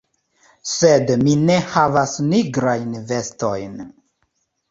Sed 0.69 1.11
mi 1.25 1.33
ne 1.41 1.57
havas 1.73 2.15
nigrajn 2.31 2.97
vestojn. 3.13 3.77